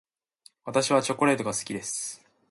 [0.65, 2.25] 私はチョコレートが好きです。